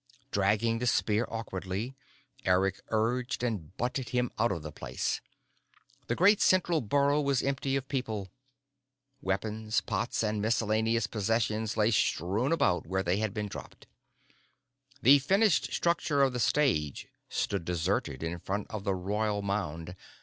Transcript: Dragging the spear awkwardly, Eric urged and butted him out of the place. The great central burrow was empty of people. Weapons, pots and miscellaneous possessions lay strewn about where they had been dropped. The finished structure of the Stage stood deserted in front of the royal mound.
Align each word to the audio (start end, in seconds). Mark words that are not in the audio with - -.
Dragging 0.31 0.79
the 0.79 0.87
spear 0.87 1.27
awkwardly, 1.29 1.95
Eric 2.43 2.81
urged 2.87 3.43
and 3.43 3.77
butted 3.77 4.09
him 4.09 4.31
out 4.39 4.51
of 4.51 4.63
the 4.63 4.71
place. 4.71 5.21
The 6.07 6.15
great 6.15 6.41
central 6.41 6.81
burrow 6.81 7.21
was 7.21 7.43
empty 7.43 7.75
of 7.75 7.87
people. 7.87 8.31
Weapons, 9.21 9.79
pots 9.79 10.23
and 10.23 10.41
miscellaneous 10.41 11.05
possessions 11.05 11.77
lay 11.77 11.91
strewn 11.91 12.51
about 12.51 12.87
where 12.87 13.03
they 13.03 13.17
had 13.17 13.31
been 13.31 13.47
dropped. 13.47 13.85
The 15.03 15.19
finished 15.19 15.71
structure 15.71 16.23
of 16.23 16.33
the 16.33 16.39
Stage 16.39 17.07
stood 17.29 17.63
deserted 17.63 18.23
in 18.23 18.39
front 18.39 18.71
of 18.71 18.83
the 18.83 18.95
royal 18.95 19.43
mound. 19.43 19.95